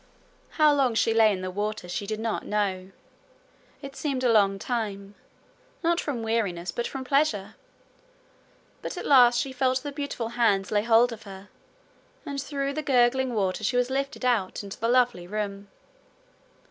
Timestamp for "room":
15.27-15.67